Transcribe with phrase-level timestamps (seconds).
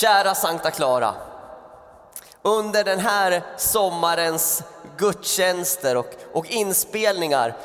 [0.00, 1.14] Kära Sankta Clara.
[2.42, 4.62] Under den här sommarens
[4.96, 7.56] gudstjänster och, och inspelningar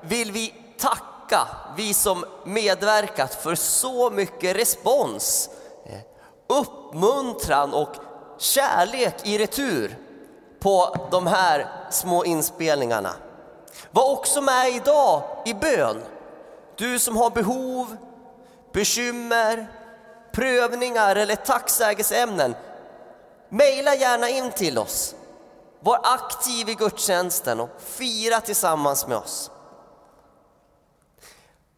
[0.00, 5.50] vill vi tacka vi som medverkat för så mycket respons,
[5.86, 6.00] eh,
[6.58, 7.94] uppmuntran och
[8.38, 9.98] kärlek i retur
[10.60, 13.12] på de här små inspelningarna.
[13.90, 16.02] Var också med idag i bön.
[16.76, 17.96] Du som har behov,
[18.72, 19.83] bekymmer,
[20.34, 22.54] prövningar eller tacksägelseämnen.
[23.48, 25.14] mejla gärna in till oss.
[25.80, 29.50] Var aktiv i gudstjänsten och fira tillsammans med oss.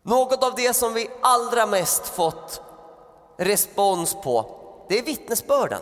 [0.03, 2.61] Något av det som vi allra mest fått
[3.37, 5.81] respons på, det är vittnesbörden.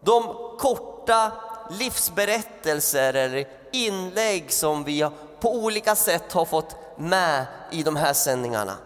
[0.00, 1.32] De korta
[1.70, 5.08] livsberättelser eller inlägg som vi
[5.40, 8.76] på olika sätt har fått med i de här sändningarna.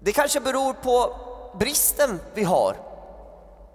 [0.00, 1.25] Det kanske beror på
[1.58, 2.76] bristen vi har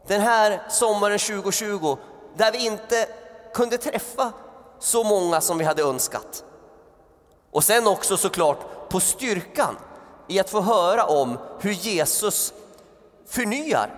[0.08, 1.98] den här sommaren 2020
[2.36, 3.08] där vi inte
[3.54, 4.32] kunde träffa
[4.80, 6.44] så många som vi hade önskat.
[7.52, 9.78] Och sen också såklart på styrkan
[10.28, 12.54] i att få höra om hur Jesus
[13.28, 13.90] förnyar,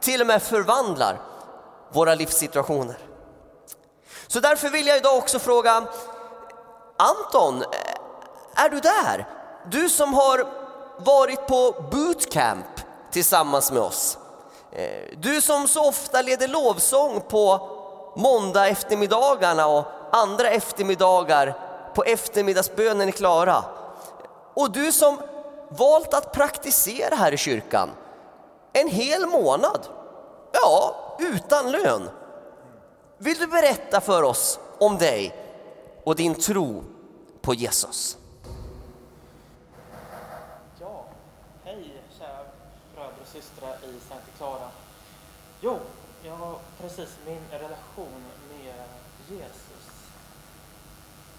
[0.00, 1.20] till och med förvandlar
[1.92, 2.98] våra livssituationer.
[4.26, 5.86] Så därför vill jag idag också fråga
[6.96, 9.28] Anton, eh, är du där?
[9.70, 10.46] Du som har
[10.98, 12.66] varit på bootcamp
[13.14, 14.18] tillsammans med oss.
[14.72, 17.68] Eh, du som så ofta leder lovsång på
[18.16, 21.58] måndag eftermiddagarna och andra eftermiddagar
[21.94, 23.64] på eftermiddagsbönen i Klara.
[24.54, 25.18] Och du som
[25.68, 27.90] valt att praktisera här i kyrkan
[28.76, 29.88] en hel månad,
[30.52, 32.10] ja, utan lön.
[33.18, 35.34] Vill du berätta för oss om dig
[36.04, 36.84] och din tro
[37.40, 38.18] på Jesus?
[40.80, 41.04] Ja,
[41.64, 42.44] hej kära
[42.94, 44.68] bröder och systrar i Sankta Clara.
[45.64, 45.80] Jo,
[46.22, 48.74] jag har precis min relation med
[49.28, 49.86] Jesus.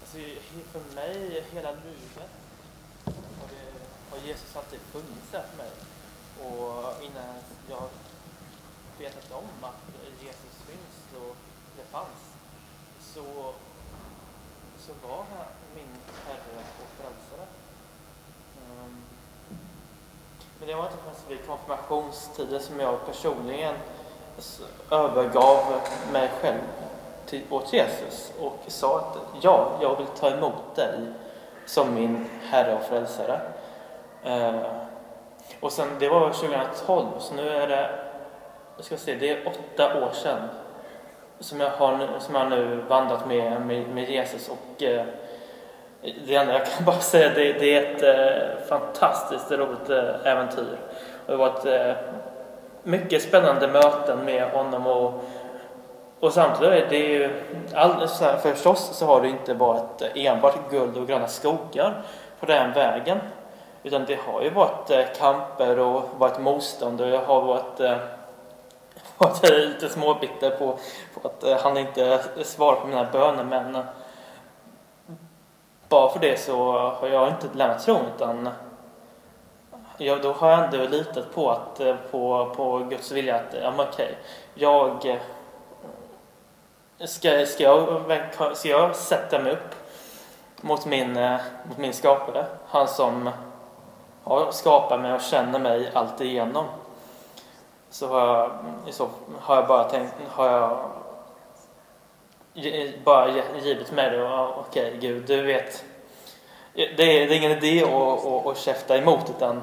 [0.00, 0.18] Alltså,
[0.72, 2.30] för mig hela livet
[3.04, 3.80] har, det,
[4.10, 5.70] har Jesus alltid funnits där för mig.
[6.42, 7.34] Och innan
[7.70, 7.88] jag
[8.98, 11.36] vetat om att Jesus finns och
[11.76, 12.34] det fanns
[13.00, 13.52] så,
[14.78, 15.96] så var han min
[16.26, 17.46] Herre och Frälsare.
[18.70, 19.04] Um,
[20.58, 23.76] men det var inte förrän vid konfirmationstiden som jag personligen
[24.90, 25.58] övergav
[26.12, 26.58] mig själv
[27.26, 30.98] till, åt Jesus och sa att ja, jag vill ta emot dig
[31.66, 33.40] som min Herre och Frälsare.
[34.24, 34.62] Eh,
[35.60, 37.90] och sen, det var 2012, så nu är det,
[38.76, 40.48] jag ska se, det är åtta år sedan
[41.40, 45.04] som jag har, som jag nu vandrat med, med, med Jesus och eh,
[46.26, 50.78] det enda jag kan bara säga det, det är ett eh, fantastiskt roligt eh, äventyr.
[51.26, 51.96] Och det var ett eh,
[52.86, 55.24] mycket spännande möten med honom och,
[56.20, 57.30] och samtidigt är det ju
[57.74, 62.02] all, så här, förstås så har det inte varit enbart guld och gröna skogar
[62.40, 63.18] på den vägen.
[63.82, 67.96] Utan det har ju varit eh, kamper och varit motstånd och jag har varit, eh,
[69.18, 70.78] varit lite småbitter på,
[71.14, 73.78] på att eh, han inte svarar på mina böner men
[75.88, 78.48] bara för det så har jag inte lämnat tron utan
[79.98, 83.70] ja, då har jag ändå litat på, att, eh, på, på Guds vilja att ja,
[83.70, 84.18] men okej,
[84.54, 85.18] jag eh,
[87.06, 89.74] ska, ska, jag, ska jag sätta mig upp
[90.60, 93.30] mot min, eh, mot min skapare, han som
[94.24, 96.64] har skapat mig och känner mig allt igenom.
[97.90, 98.50] Så har jag,
[98.94, 99.08] så
[99.40, 100.90] har jag bara tänkt, har jag
[103.04, 103.30] bara
[103.62, 105.84] givit mig det och okej okay, Gud, du vet.
[106.72, 109.62] Det är, det är ingen idé att, att, att käfta emot utan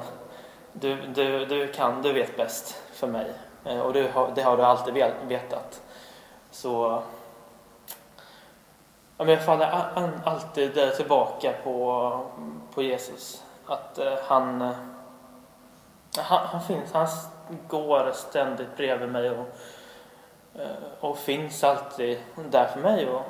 [0.74, 3.32] du, du, du kan, du vet bäst för mig.
[3.64, 4.94] Och du har, det har du alltid
[5.28, 5.82] vetat.
[6.50, 7.02] Så
[9.18, 9.88] ja, jag faller
[10.24, 12.20] alltid tillbaka på,
[12.74, 13.42] på Jesus.
[13.66, 14.60] Att han,
[16.16, 17.08] han, han finns, han
[17.68, 19.56] går ständigt bredvid mig och
[21.00, 22.18] och finns alltid
[22.50, 23.08] där för mig.
[23.08, 23.22] Och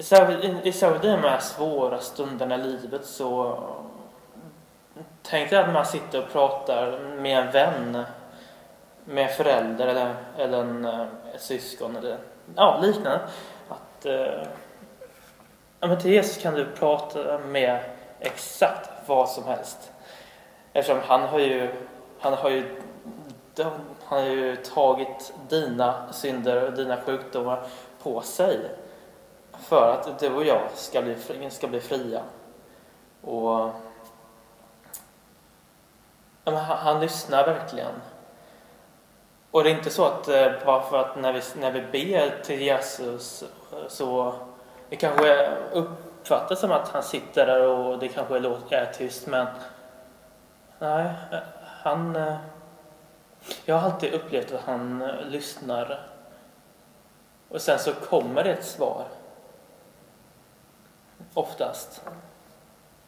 [0.00, 3.58] särskilt i de här svåra stunderna i livet så
[5.22, 8.04] tänk dig att man sitter och pratar med en vän,
[9.04, 12.18] med en förälder eller, eller en, eh, ett syskon eller
[12.56, 13.20] ja, liknande.
[13.68, 14.46] Att, eh,
[15.80, 17.80] men till Jesus kan du prata med
[18.20, 19.92] exakt vad som helst.
[20.72, 21.70] Eftersom han har ju,
[22.20, 22.82] han har ju
[23.56, 27.62] han har ju tagit dina synder och dina sjukdomar
[28.02, 28.58] på sig
[29.52, 31.16] för att du och jag ska bli,
[31.50, 32.22] ska bli fria.
[33.20, 33.70] Och
[36.44, 37.94] han, han lyssnar verkligen.
[39.50, 42.42] Och det är inte så att eh, bara för att när vi, när vi ber
[42.42, 44.34] till Jesus eh, så
[44.88, 48.36] det kanske uppfattas som att han sitter där och det kanske
[48.70, 49.46] är tyst men
[50.78, 51.10] nej,
[51.82, 52.36] han eh,
[53.64, 56.08] jag har alltid upplevt att han lyssnar
[57.48, 59.04] och sen så kommer det ett svar.
[61.34, 62.02] Oftast.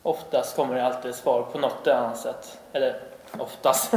[0.02, 2.58] Oftast kommer det alltid ett svar på något annat sätt.
[2.72, 3.00] Eller
[3.38, 3.94] oftast.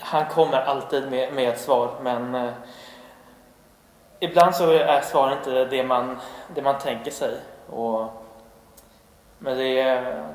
[0.00, 2.52] Han kommer alltid med, med ett svar men eh,
[4.20, 6.20] ibland så är svaret inte det man,
[6.54, 7.36] det man tänker sig.
[7.70, 8.08] Och,
[9.38, 10.28] men det är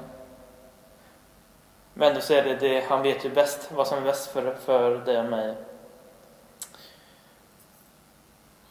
[1.97, 4.55] men ändå så är det, det han vet ju bäst vad som är bäst för,
[4.55, 5.55] för dig och mig.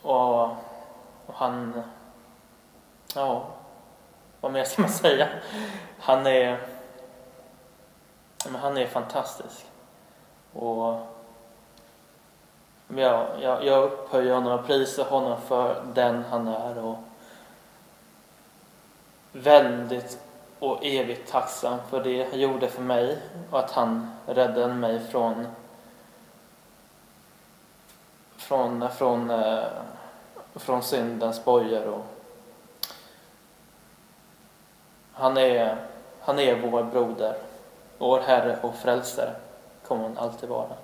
[0.02, 0.43] Och,
[1.26, 1.82] och han...
[3.14, 3.46] Ja,
[4.40, 5.29] vad mer ska man säga?
[6.00, 6.58] Han är...
[8.44, 9.67] Men han är fantastisk.
[10.53, 11.00] Och
[12.88, 16.79] jag, jag, jag upphöjer honom och prisar honom för den han är.
[16.79, 16.99] Och
[19.33, 20.19] väldigt
[20.59, 23.19] och evigt tacksam för det han gjorde för mig
[23.50, 25.47] och att han räddade mig från
[28.37, 29.65] från, från, eh,
[30.55, 31.87] från syndens bojor.
[31.87, 32.05] Och
[35.12, 35.77] han, är,
[36.21, 37.37] han är vår broder,
[37.98, 39.34] vår Herre och Frälsare
[39.87, 40.76] kommer han alltid vara.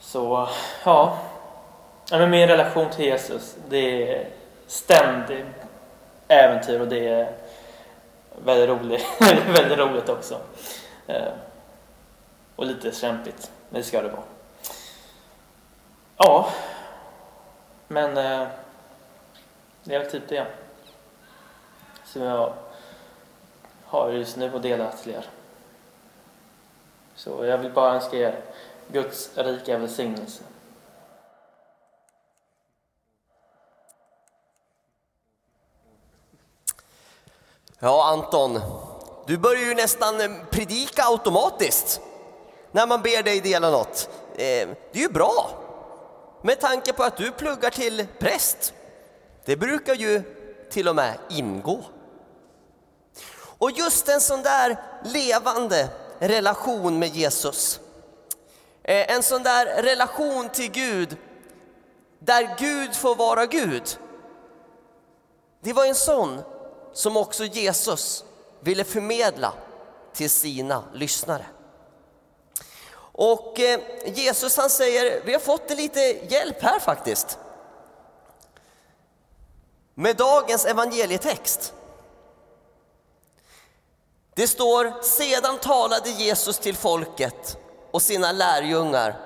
[0.00, 0.48] Så
[0.84, 1.18] ja,
[2.10, 4.28] men min relation till Jesus, det är
[4.66, 5.46] ständigt
[6.28, 7.32] äventyr och det är
[8.44, 9.06] väldigt roligt,
[9.48, 10.40] väldigt roligt också.
[11.06, 11.32] Eh,
[12.56, 14.22] och lite kämpigt, men det ska det vara.
[16.16, 16.48] Ja,
[17.88, 18.48] men eh,
[19.84, 20.46] det är väl typ det
[22.04, 22.52] som jag
[23.88, 25.26] har just nu att dela till er.
[27.14, 28.40] Så jag vill bara önska er
[28.92, 30.42] Guds rika välsignelse.
[37.78, 38.60] Ja, Anton,
[39.26, 40.14] du börjar ju nästan
[40.50, 42.00] predika automatiskt
[42.72, 44.08] när man ber dig dela något.
[44.32, 45.50] Eh, det är ju bra
[46.42, 48.74] med tanke på att du pluggar till präst.
[49.44, 50.22] Det brukar ju
[50.70, 51.84] till och med ingå.
[53.58, 55.88] Och just en sån där levande
[56.18, 57.80] relation med Jesus.
[58.82, 61.16] Eh, en sån där relation till Gud
[62.18, 63.98] där Gud får vara Gud.
[65.60, 66.42] Det var en sån
[66.92, 68.24] som också Jesus
[68.60, 69.52] ville förmedla
[70.12, 71.46] till sina lyssnare.
[73.00, 77.38] Och eh, Jesus han säger, vi har fått lite hjälp här faktiskt.
[79.94, 81.74] Med dagens evangelietext.
[84.38, 87.58] Det står, sedan talade Jesus till folket
[87.90, 89.20] och sina lärjungar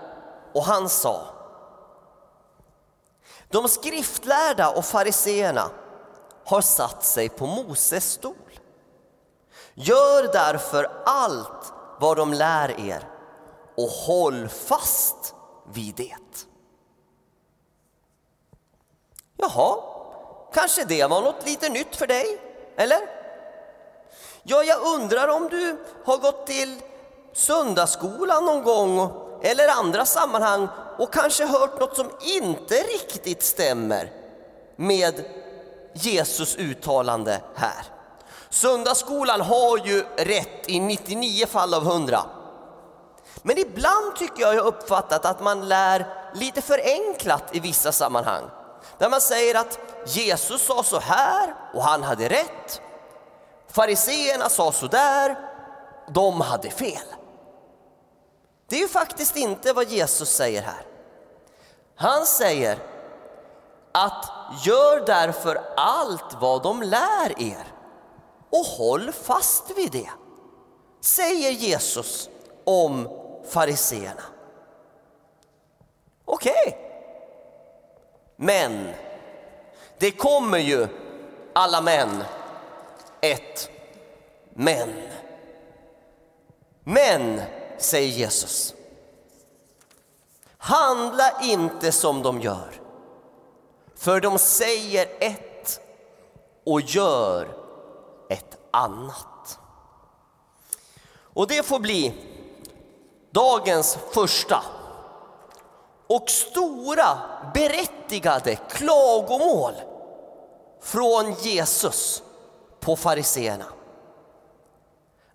[0.53, 1.26] och han sa
[3.49, 5.70] De skriftlärda och fariseerna
[6.44, 8.61] har satt sig på Moses stol.
[9.75, 13.09] Gör därför allt vad de lär er
[13.76, 15.35] och håll fast
[15.73, 16.47] vid det.
[19.37, 19.76] Jaha,
[20.53, 22.41] kanske det var något lite nytt för dig,
[22.76, 23.22] eller?
[24.43, 26.81] Ja, jag undrar om du har gått till
[27.33, 29.11] söndagsskolan någon gång
[29.43, 30.69] eller andra sammanhang
[30.99, 34.12] och kanske hört något som inte riktigt stämmer
[34.76, 35.25] med
[35.93, 37.85] Jesus uttalande här.
[38.50, 42.21] Söndagsskolan har ju rätt i 99 fall av 100.
[43.43, 48.45] Men ibland tycker jag jag uppfattat att man lär lite förenklat i vissa sammanhang.
[48.99, 52.81] Där man säger att Jesus sa så här och han hade rätt.
[53.73, 55.37] Fariseerna sa sådär,
[56.09, 57.07] de hade fel.
[58.69, 60.87] Det är ju faktiskt inte vad Jesus säger här.
[61.97, 62.79] Han säger
[63.93, 64.31] att
[64.64, 67.67] gör därför allt vad de lär er
[68.50, 70.11] och håll fast vid det,
[71.00, 72.29] säger Jesus
[72.64, 73.09] om
[73.49, 74.23] fariseerna.
[76.25, 76.52] Okej.
[76.67, 76.79] Okay.
[78.37, 78.95] Men
[79.99, 80.88] det kommer ju
[81.55, 82.25] alla män
[83.23, 83.71] ett
[84.55, 84.88] men.
[86.85, 87.41] Men,
[87.79, 88.75] säger Jesus,
[90.59, 92.81] handla inte som de gör.
[93.95, 95.81] För de säger ett
[96.67, 97.57] och gör
[98.29, 99.59] ett annat.
[101.35, 102.14] Och det får bli
[103.31, 104.62] dagens första
[106.07, 107.19] och stora
[107.55, 109.75] berättigade klagomål
[110.81, 112.23] från Jesus
[112.83, 113.65] på fariseerna.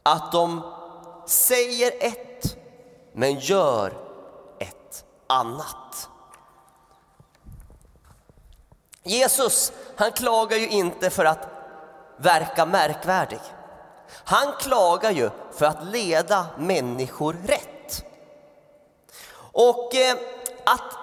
[0.04, 0.74] Att de
[1.26, 2.58] säger ett
[3.14, 3.94] men gör
[4.60, 6.10] ett annat.
[9.04, 11.48] Jesus, han klagar ju inte för att
[12.18, 13.40] verka märkvärdig.
[14.10, 18.06] Han klagar ju för att leda människor rätt.
[19.40, 20.18] Och eh,
[20.66, 20.97] att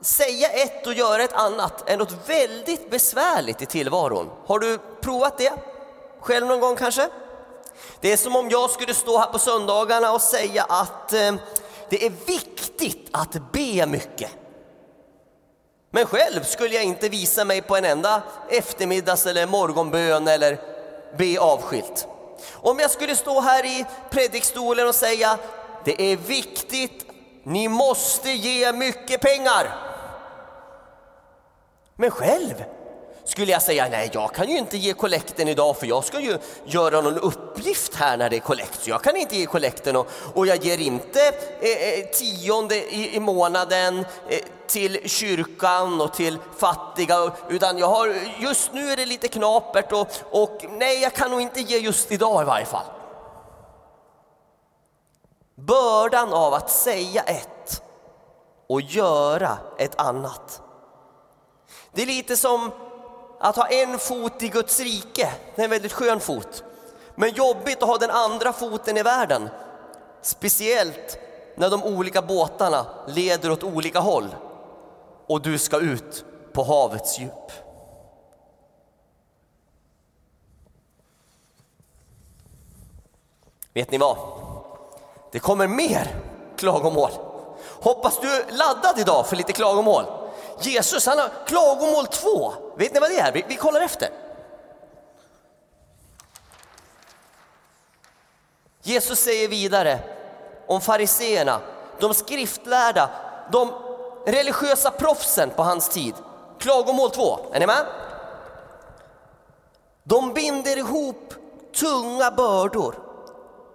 [0.00, 4.30] säga ett och göra ett annat är något väldigt besvärligt i tillvaron.
[4.46, 5.52] Har du provat det
[6.20, 7.08] själv någon gång kanske?
[8.00, 11.34] Det är som om jag skulle stå här på söndagarna och säga att eh,
[11.88, 14.30] det är viktigt att be mycket.
[15.90, 20.60] Men själv skulle jag inte visa mig på en enda eftermiddags eller morgonbön eller
[21.18, 22.06] be avskilt.
[22.54, 25.38] Om jag skulle stå här i predikstolen och säga
[25.84, 27.05] det är viktigt,
[27.46, 29.76] ni måste ge mycket pengar.
[31.96, 32.64] Men själv
[33.24, 36.38] skulle jag säga nej, jag kan ju inte ge kollekten idag för jag ska ju
[36.64, 38.82] göra någon uppgift här när det är kollekt.
[38.82, 41.20] Så jag kan inte ge kollekten och, och jag ger inte
[41.60, 43.98] eh, eh tionde i, i månaden
[44.28, 49.92] eh, till kyrkan och till fattiga utan jag har, just nu är det lite knapert
[49.92, 52.95] och, och nej, jag kan nog inte ge just idag i varje fall.
[55.56, 57.82] Bördan av att säga ett
[58.66, 60.62] och göra ett annat.
[61.92, 62.70] Det är lite som
[63.40, 66.64] att ha en fot i Guds rike, det är en väldigt skön fot.
[67.14, 69.48] Men jobbigt att ha den andra foten i världen.
[70.22, 71.18] Speciellt
[71.56, 74.34] när de olika båtarna leder åt olika håll
[75.26, 77.52] och du ska ut på havets djup.
[83.74, 84.45] Vet ni vad?
[85.30, 86.16] Det kommer mer
[86.56, 87.10] klagomål.
[87.80, 90.04] Hoppas du är laddad idag för lite klagomål.
[90.60, 92.52] Jesus han har klagomål två.
[92.76, 93.32] Vet ni vad det är?
[93.32, 94.08] Vi, vi kollar efter.
[98.82, 99.98] Jesus säger vidare
[100.66, 101.60] om fariseerna,
[102.00, 103.10] de skriftlärda,
[103.52, 103.72] de
[104.26, 106.14] religiösa proffsen på hans tid.
[106.58, 107.86] Klagomål två, är ni med?
[110.02, 111.34] De binder ihop
[111.74, 113.05] tunga bördor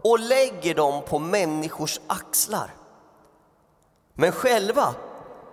[0.01, 2.75] och lägger dem på människors axlar.
[4.13, 4.95] Men själva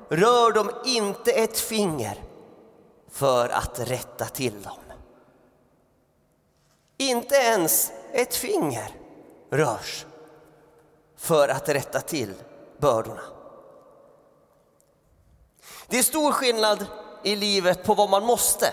[0.08, 2.24] rör de inte ett finger
[3.10, 4.78] för att rätta till dem.
[6.96, 8.94] Inte ens ett finger
[9.50, 10.06] rörs
[11.16, 12.34] för att rätta till
[12.78, 13.22] bördorna.
[15.86, 16.86] Det är stor skillnad
[17.22, 18.72] i livet på vad man måste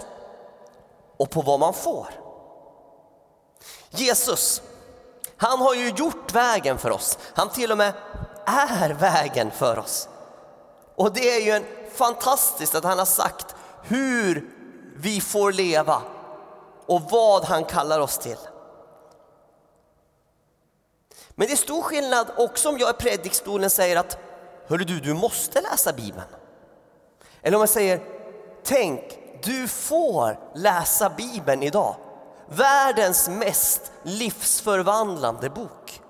[1.17, 2.08] och på vad man får.
[3.89, 4.62] Jesus,
[5.38, 7.18] han har ju gjort vägen för oss.
[7.34, 7.94] Han till och med
[8.46, 10.10] är vägen för oss.
[10.96, 14.50] Och det är ju en fantastiskt att han har sagt hur
[14.96, 16.01] vi får leva
[16.86, 18.38] och vad han kallar oss till.
[21.30, 24.18] Men det är stor skillnad också om jag i predikstolen säger att
[24.68, 26.27] Hörru du, du måste läsa Bibeln.
[27.42, 28.01] Eller om jag säger
[28.63, 31.96] Tänk, du får läsa Bibeln idag.
[32.49, 36.01] Världens mest livsförvandlande bok.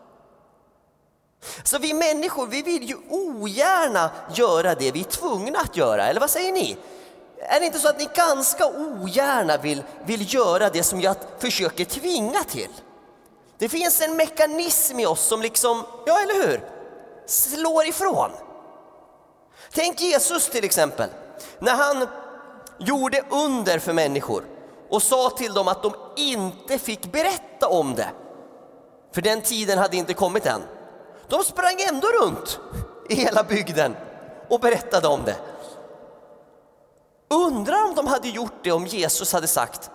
[1.64, 6.20] Så vi människor, vi vill ju ogärna göra det vi är tvungna att göra, eller
[6.20, 6.78] vad säger ni?
[7.40, 11.86] Är det inte så att ni ganska ogärna vill, vill göra det som jag försöker
[11.86, 12.70] tvinga till?
[13.58, 16.70] Det finns en mekanism i oss som liksom, ja eller hur,
[17.26, 18.32] slår ifrån.
[19.72, 21.10] Tänk Jesus till exempel,
[21.60, 22.08] när han
[22.78, 24.44] gjorde under för människor
[24.90, 28.10] och sa till dem att de inte fick berätta om det.
[29.12, 30.62] För den tiden hade inte kommit än.
[31.28, 32.60] De sprang ändå runt
[33.10, 33.96] i hela bygden
[34.50, 35.36] och berättade om det.
[37.30, 39.92] Undrar om de hade gjort det om Jesus hade sagt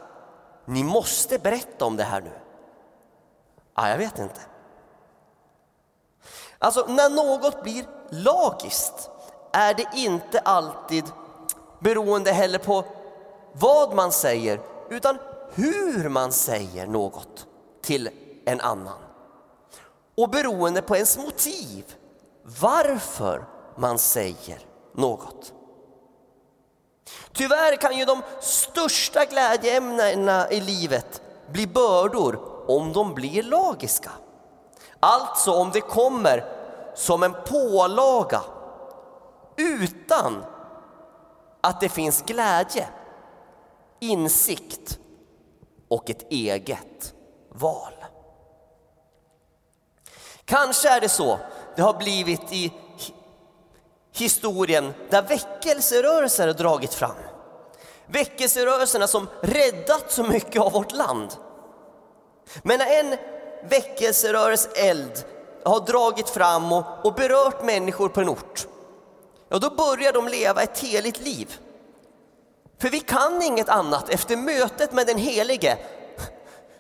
[0.64, 2.32] ni måste berätta om det här nu.
[3.76, 4.40] Ja, jag vet inte.
[6.58, 9.10] Alltså, när något blir lagiskt
[9.52, 11.04] är det inte alltid
[11.78, 12.84] beroende heller på
[13.52, 15.18] vad man säger utan
[15.54, 17.46] hur man säger något
[17.82, 18.10] till
[18.44, 18.98] en annan
[20.16, 21.94] och beroende på ens motiv,
[22.60, 23.44] varför
[23.76, 24.58] man säger
[24.94, 25.52] något.
[27.32, 34.10] Tyvärr kan ju de största glädjeämnena i livet bli bördor om de blir lagiska.
[35.00, 36.44] Alltså om det kommer
[36.94, 38.40] som en pålaga
[39.56, 40.44] utan
[41.60, 42.88] att det finns glädje,
[44.00, 44.98] insikt
[45.88, 47.14] och ett eget
[47.48, 47.92] val.
[50.44, 51.38] Kanske är det så
[51.76, 52.72] det har blivit i
[54.12, 57.16] historien där väckelserörelser har dragit fram.
[58.06, 61.30] Väckelserörelserna som räddat så mycket av vårt land.
[62.62, 63.16] Men när en
[63.68, 65.24] väckelserörelse eld
[65.64, 68.66] har dragit fram och, och berört människor på en ort,
[69.48, 71.58] ja då börjar de leva ett heligt liv.
[72.80, 75.78] För vi kan inget annat efter mötet med den Helige.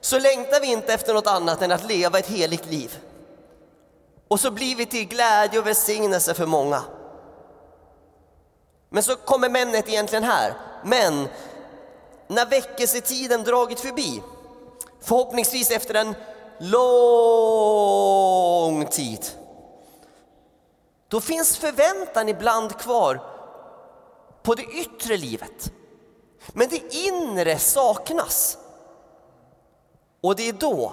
[0.00, 2.98] Så längtar vi inte efter något annat än att leva ett heligt liv.
[4.28, 6.82] Och så blir vi till glädje och välsignelse för många.
[8.88, 10.54] Men så kommer männet egentligen här.
[10.84, 11.28] Men
[12.26, 14.22] när väckelsetiden dragit förbi,
[15.00, 16.14] förhoppningsvis efter en
[16.58, 16.76] lång
[18.86, 19.26] tid,
[21.08, 23.22] då finns förväntan ibland kvar
[24.42, 25.72] på det yttre livet.
[26.48, 28.58] Men det inre saknas.
[30.20, 30.92] Och det är då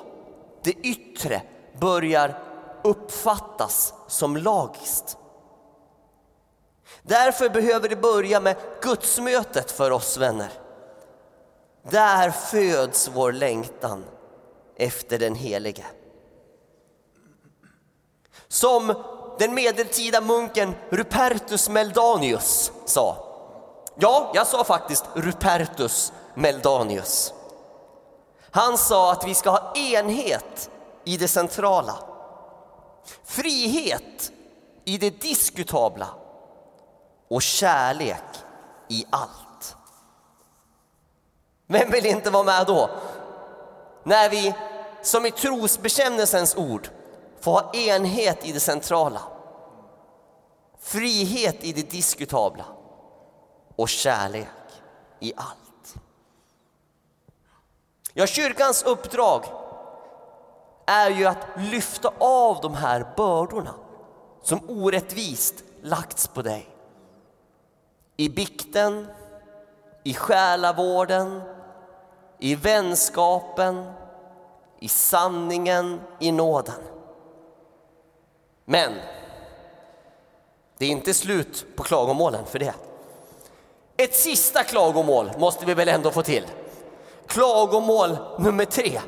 [0.64, 1.42] det yttre
[1.80, 2.44] börjar
[2.84, 5.18] uppfattas som lagiskt.
[7.02, 10.52] Därför behöver det börja med gudsmötet för oss vänner.
[11.84, 14.06] Där föds vår längtan
[14.76, 15.86] efter den Helige.
[18.48, 19.04] Som
[19.40, 23.27] den medeltida munken Rupertus Meldanius sa.
[24.00, 27.34] Ja, jag sa faktiskt Rupertus Meldanius.
[28.52, 30.70] Han sa att vi ska ha enhet
[31.04, 31.96] i det centrala,
[33.24, 34.32] frihet
[34.86, 36.08] i det diskutabla
[37.28, 38.24] och kärlek
[38.88, 39.76] i allt.
[41.68, 42.90] Vem vill inte vara med då?
[44.04, 44.54] När vi,
[45.02, 46.90] som i trosbekännelsens ord,
[47.42, 49.22] får ha enhet i det centrala,
[50.80, 52.66] frihet i det diskutabla
[53.78, 54.48] och kärlek
[55.20, 55.96] i allt.
[58.14, 59.44] Ja, kyrkans uppdrag
[60.86, 63.74] är ju att lyfta av de här bördorna
[64.42, 66.70] som orättvist lagts på dig.
[68.18, 69.08] I bikten,
[70.04, 71.42] i själavården,
[72.40, 73.92] i vänskapen,
[74.80, 76.82] i sanningen, i nåden.
[78.66, 78.94] Men
[80.78, 82.74] det är inte slut på klagomålen för det.
[83.98, 86.44] Ett sista klagomål måste vi väl ändå få till.
[87.28, 89.02] Klagomål nummer tre.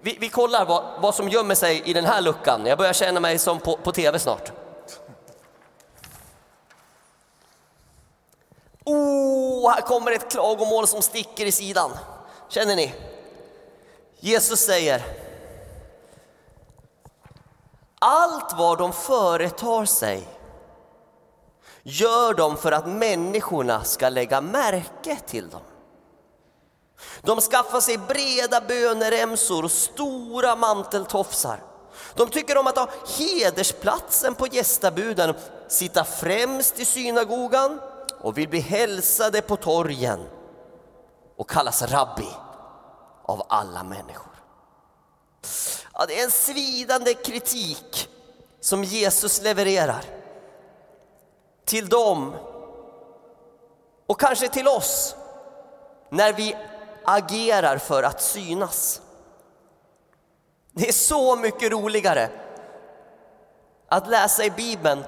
[0.00, 2.66] Vi, vi kollar vad, vad, som gömmer sig i den här luckan.
[2.66, 4.52] Jag börjar känna mig som på, på tv snart.
[8.84, 11.90] Oh, här kommer ett klagomål som sticker i sidan.
[12.48, 12.94] Känner ni?
[14.20, 15.02] Jesus säger
[17.98, 20.28] allt vad de företar sig
[21.88, 25.60] gör de för att människorna ska lägga märke till dem.
[27.22, 31.62] De skaffar sig breda böneremsor och stora manteltofsar.
[32.14, 35.34] De tycker om att ha hedersplatsen på gästabuden,
[35.68, 37.80] sitta främst i synagogan
[38.20, 40.20] och vill bli hälsade på torgen
[41.36, 42.28] och kallas rabbi
[43.22, 44.32] av alla människor.
[45.92, 48.08] Ja, det är en svidande kritik
[48.60, 50.04] som Jesus levererar
[51.66, 52.34] till dem
[54.06, 55.16] och kanske till oss
[56.10, 56.56] när vi
[57.04, 59.00] agerar för att synas.
[60.72, 62.30] Det är så mycket roligare
[63.88, 65.04] att läsa i Bibeln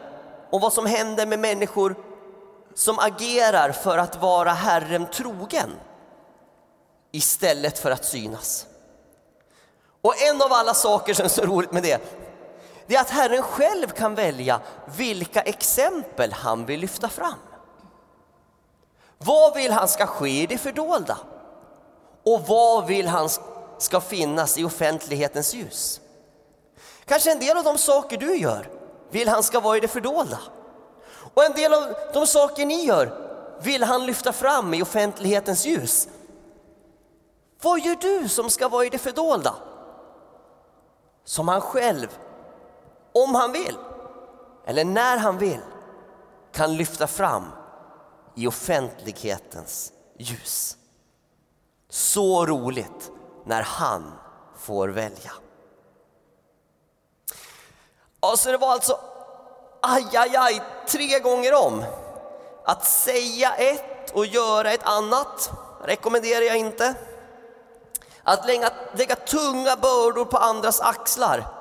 [0.51, 1.95] om vad som händer med människor
[2.75, 5.71] som agerar för att vara Herren trogen
[7.13, 8.67] istället för att synas.
[10.01, 12.28] Och en av alla saker som är så roligt med det,
[12.89, 14.61] det är att Herren själv kan välja
[14.97, 17.39] vilka exempel han vill lyfta fram.
[19.19, 21.19] Vad vill han ska ske i det fördolda?
[22.25, 23.29] Och vad vill han
[23.79, 26.01] ska finnas i offentlighetens ljus?
[27.05, 28.71] Kanske en del av de saker du gör
[29.11, 30.39] vill han ska vara i det fördolda.
[31.35, 33.13] Och en del av de saker ni gör
[33.63, 36.09] vill han lyfta fram i offentlighetens ljus.
[37.63, 39.55] Vad gör du som ska vara i det fördolda?
[41.25, 42.19] Som han själv,
[43.13, 43.77] om han vill,
[44.67, 45.61] eller när han vill,
[46.53, 47.45] kan lyfta fram
[48.35, 50.77] i offentlighetens ljus.
[51.89, 53.11] Så roligt
[53.45, 54.13] när han
[54.59, 55.33] får välja.
[58.21, 59.01] Alltså det var alltså
[59.83, 61.85] aj, aj, aj, tre gånger om.
[62.65, 65.51] Att säga ett och göra ett annat
[65.85, 66.95] rekommenderar jag inte.
[68.23, 71.58] Att lägga, lägga tunga bördor på andras axlar.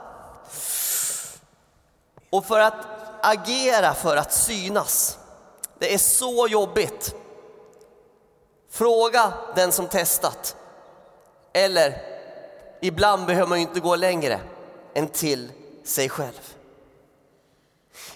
[2.30, 2.86] Och för att
[3.22, 5.18] agera för att synas.
[5.80, 7.16] Det är så jobbigt.
[8.70, 10.56] Fråga den som testat.
[11.54, 12.02] Eller
[12.82, 14.40] ibland behöver man ju inte gå längre
[14.94, 15.52] än till
[15.84, 16.54] sig själv.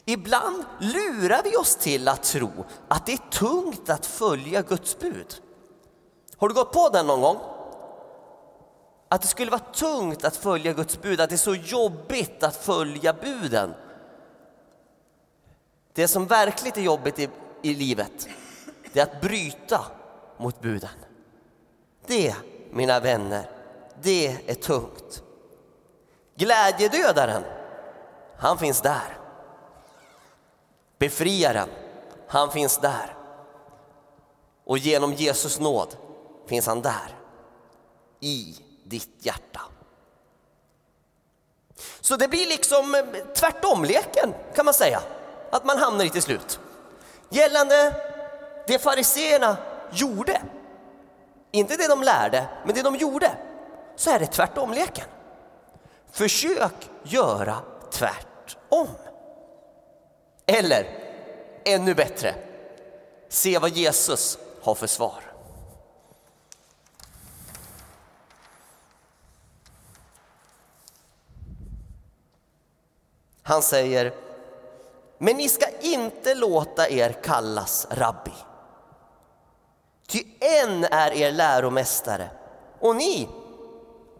[0.06, 2.50] Ibland lurar vi oss till att tro
[2.88, 5.36] att det är tungt att följa Guds bud.
[6.38, 7.38] Har du gått på den någon gång?
[9.10, 12.56] Att det skulle vara tungt att följa Guds bud, att det är så jobbigt att
[12.56, 13.74] följa buden.
[15.93, 17.30] Det som verkligt är jobbigt i,
[17.62, 18.27] i livet,
[18.93, 19.86] det är att bryta
[20.38, 20.89] mot buden.
[22.08, 22.36] Det,
[22.71, 23.49] mina vänner,
[24.01, 25.23] det är tungt.
[26.36, 27.43] Glädjedödaren,
[28.38, 29.17] han finns där.
[30.97, 31.69] Befriaren,
[32.27, 33.15] han finns där.
[34.63, 35.97] Och genom Jesus nåd
[36.47, 37.17] finns han där,
[38.19, 39.62] i ditt hjärta.
[42.01, 43.04] Så det blir liksom eh,
[43.36, 45.01] tvärtom-leken kan man säga,
[45.51, 46.59] att man hamnar i till slut.
[47.29, 47.95] Gällande
[48.67, 49.57] det fariseerna
[49.91, 50.41] gjorde,
[51.51, 53.31] inte det de lärde, men det de gjorde,
[53.95, 55.05] så är det tvärtom-leken.
[56.11, 57.57] Försök göra
[57.91, 58.87] tvärtom.
[60.45, 60.87] Eller
[61.65, 62.35] ännu bättre,
[63.29, 65.23] se vad Jesus har för svar.
[73.43, 74.13] Han säger,
[75.23, 78.31] men ni ska inte låta er kallas rabbi.
[80.07, 82.29] Ty en är er läromästare
[82.79, 83.29] och ni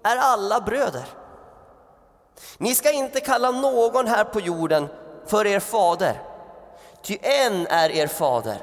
[0.04, 1.06] är alla bröder.
[2.58, 4.88] Ni ska inte kalla någon här på jorden
[5.26, 6.22] för er fader,
[7.02, 8.58] ty en är er fader,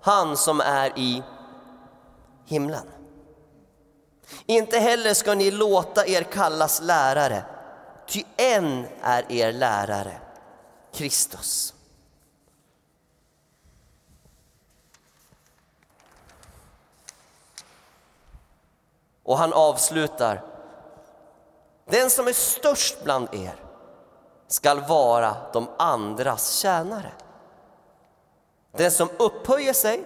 [0.00, 1.22] han som är i
[2.46, 2.90] himlen.
[4.46, 7.42] Inte heller ska ni låta er kallas lärare,
[8.06, 10.20] ty en är er lärare,
[10.92, 11.74] Kristus.
[19.22, 20.44] Och han avslutar.
[21.84, 23.64] Den som är störst bland er
[24.46, 27.12] skall vara de andras tjänare.
[28.72, 30.04] Den som upphöjer sig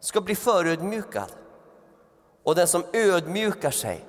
[0.00, 1.32] ska bli förödmjukad
[2.42, 4.04] och den som ödmjukar sig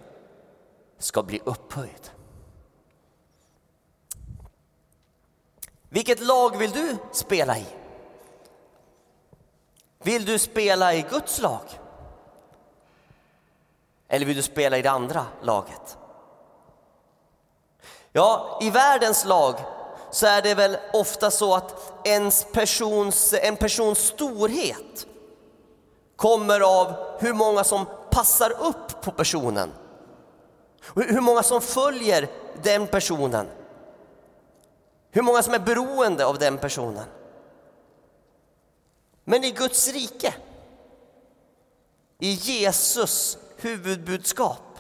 [0.97, 2.11] ska bli upphöjd.
[5.93, 7.65] Vilket lag vill du spela i?
[10.03, 11.61] Vill du spela i Guds lag?
[14.07, 15.97] Eller vill du spela i det andra laget?
[18.11, 19.55] Ja, i världens lag
[20.11, 25.07] så är det väl ofta så att ens persons, en persons storhet
[26.15, 29.71] kommer av hur många som passar upp på personen.
[30.95, 32.27] Hur många som följer
[32.63, 33.47] den personen.
[35.11, 37.05] Hur många som är beroende av den personen.
[39.23, 40.33] Men i Guds rike,
[42.19, 44.79] i Jesus huvudbudskap,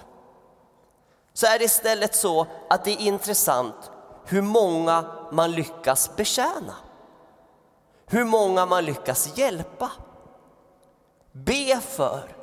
[1.33, 3.91] så är det istället så att det är intressant
[4.25, 6.75] hur många man lyckas betjäna.
[8.05, 9.91] Hur många man lyckas hjälpa.
[11.31, 12.35] Be för,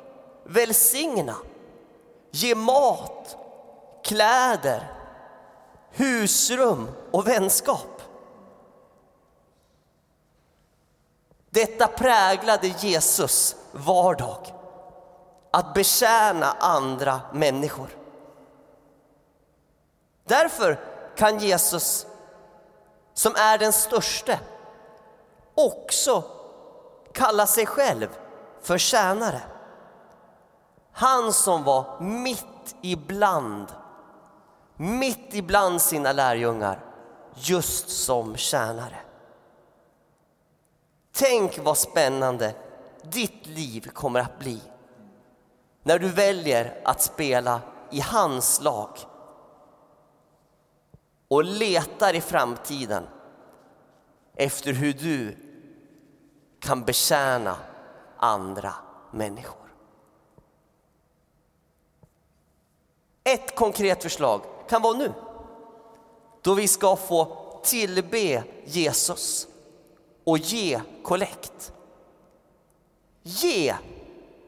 [0.43, 1.35] välsigna,
[2.31, 3.37] ge mat,
[4.03, 4.98] kläder,
[5.91, 8.01] husrum och vänskap.
[11.49, 14.53] Detta präglade Jesus vardag,
[15.51, 17.89] att betjäna andra människor.
[20.23, 20.79] Därför
[21.15, 22.07] kan Jesus,
[23.13, 24.39] som är den störste,
[25.55, 26.23] också
[27.13, 28.07] kalla sig själv
[28.61, 29.41] för tjänare.
[30.91, 33.67] Han som var mitt ibland,
[34.81, 36.85] mitt ibland sina lärjungar,
[37.35, 38.97] just som tjänare.
[41.11, 42.55] Tänk vad spännande
[43.03, 44.61] ditt liv kommer att bli
[45.83, 47.61] när du väljer att spela
[47.91, 48.89] i hans lag
[51.27, 53.07] och letar i framtiden
[54.35, 55.37] efter hur du
[56.59, 57.57] kan betjäna
[58.17, 58.73] andra
[59.11, 59.73] människor.
[63.23, 65.13] Ett konkret förslag kan vara nu,
[66.41, 69.47] då vi ska få tillbe Jesus
[70.23, 71.73] och ge kollekt.
[73.23, 73.75] Ge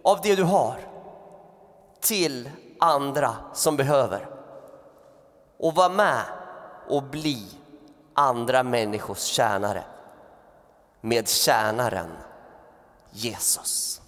[0.04, 0.80] av det du har
[2.00, 4.30] till andra som behöver
[5.58, 6.24] och var med
[6.88, 7.48] och bli
[8.14, 9.84] andra människors tjänare
[11.02, 12.10] med tjänaren
[13.12, 14.01] Jesus.